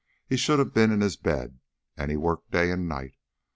[0.27, 1.59] He should have been in his bed,
[1.95, 3.13] and he worked day and night.